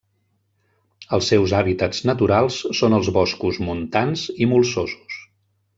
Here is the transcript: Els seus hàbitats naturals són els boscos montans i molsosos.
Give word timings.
Els 1.17 1.27
seus 1.33 1.53
hàbitats 1.59 2.01
naturals 2.11 2.59
són 2.81 2.99
els 3.01 3.13
boscos 3.19 3.61
montans 3.69 4.29
i 4.47 4.53
molsosos. 4.57 5.25